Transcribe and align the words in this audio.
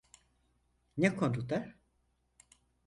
Ne 0.97 1.15
konuda? 1.15 1.75